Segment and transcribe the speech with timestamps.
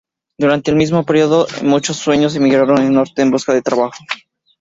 [0.39, 3.99] Durante el mismo periodo muchos sureños emigraron al norte en busca de trabajo.